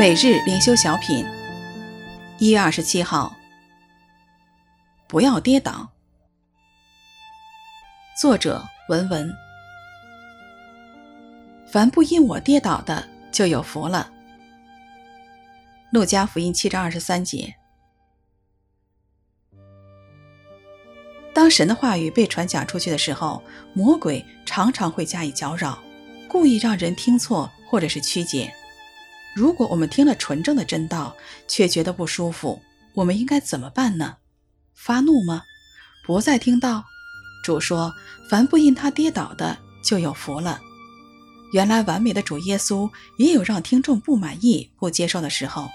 [0.00, 1.26] 每日灵修小品，
[2.38, 3.36] 一月二十七号。
[5.06, 5.90] 不要跌倒。
[8.18, 9.30] 作者文文。
[11.70, 14.10] 凡不因我跌倒的，就有福了。
[15.92, 17.54] 路加福音七章二十三节。
[21.34, 23.42] 当神的话语被传讲出去的时候，
[23.74, 25.78] 魔鬼常常会加以搅扰，
[26.26, 28.50] 故意让人听错或者是曲解。
[29.34, 31.16] 如果我们听了纯正的真道，
[31.46, 32.60] 却觉得不舒服，
[32.94, 34.16] 我们应该怎么办呢？
[34.74, 35.42] 发怒吗？
[36.04, 36.84] 不再听道？
[37.44, 37.94] 主说
[38.28, 40.60] ：“凡不因他跌倒的，就有福了。”
[41.52, 45.68] 原来完美的主耶稣也有让听众不满意、不接受的时候。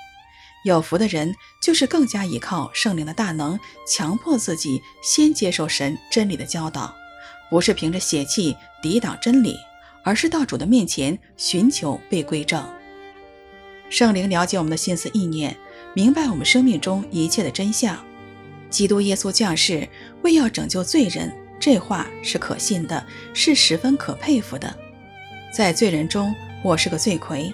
[0.64, 6.96] 有福的人就是更加依靠圣灵的大能，强迫自己先接受神真理的教导，
[7.50, 9.58] 不是凭着血气抵挡真理，
[10.04, 12.68] 而是到主的面前寻求被归正。
[13.90, 15.56] 圣灵了解我们的心思意念，
[15.94, 17.98] 明白我们生命中一切的真相。
[18.70, 19.88] 基督耶稣降世
[20.24, 24.76] 为要拯救罪人，这话是可信的，是十分可佩服的。
[25.56, 26.34] 在罪人中，
[26.64, 27.54] 我是个罪魁。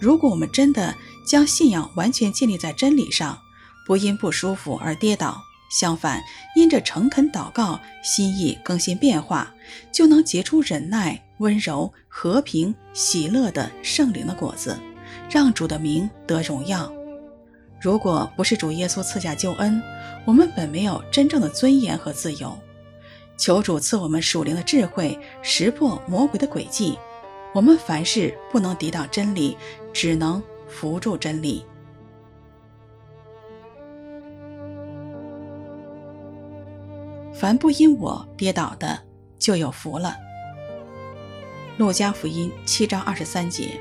[0.00, 0.94] 如果我们真的
[1.26, 3.38] 将信仰完全建立在真理上，
[3.86, 6.22] 不因不舒服而跌倒，相反，
[6.54, 9.54] 因着诚恳祷告，心意更新变化，
[9.90, 14.76] 就能结出忍耐、温柔、和平、喜乐的圣灵的果子。
[15.30, 16.92] 让主的名得荣耀。
[17.80, 19.80] 如果不是主耶稣赐下救恩，
[20.24, 22.58] 我们本没有真正的尊严和自由。
[23.36, 26.98] 求主赐我们属灵的智慧，识破魔鬼的诡计。
[27.54, 29.56] 我们凡事不能抵挡真理，
[29.92, 31.64] 只能扶助真理。
[37.32, 39.00] 凡不因我跌倒的，
[39.38, 40.16] 就有福了。
[41.76, 43.80] 路加福音七章二十三节。